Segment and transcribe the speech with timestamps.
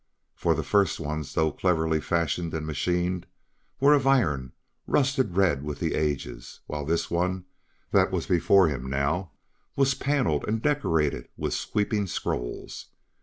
[0.33, 3.27] For the first ones, though cleverly fashioned and machined,
[3.79, 4.51] were of iron,
[4.87, 7.45] rusted red with the ages; while this one
[7.91, 9.29] that was before him now
[9.75, 12.87] was paneled and decorated with sweeping scrolls.